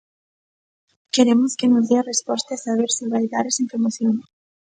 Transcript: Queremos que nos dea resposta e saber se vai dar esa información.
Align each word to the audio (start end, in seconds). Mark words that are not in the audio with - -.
Queremos 1.13 1.51
que 1.59 1.67
nos 1.71 1.85
dea 1.89 2.07
resposta 2.11 2.49
e 2.53 2.63
saber 2.65 2.89
se 2.97 3.05
vai 3.13 3.25
dar 3.33 3.45
esa 3.47 3.65
información. 3.67 4.13